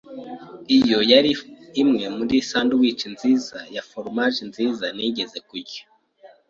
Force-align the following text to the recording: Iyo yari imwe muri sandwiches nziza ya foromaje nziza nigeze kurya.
Iyo 0.77 0.99
yari 1.11 1.31
imwe 1.81 2.05
muri 2.17 2.35
sandwiches 2.49 3.09
nziza 3.15 3.57
ya 3.75 3.83
foromaje 3.89 4.41
nziza 4.49 4.85
nigeze 4.95 5.37
kurya. 5.47 5.81